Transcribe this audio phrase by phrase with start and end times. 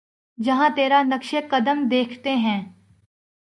[0.37, 2.61] جہاں تیرا نقشِ قدم دیکھتے ہیں